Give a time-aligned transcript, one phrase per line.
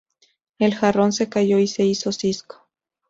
[0.57, 2.67] El jarrón se cayó y se hizo cisco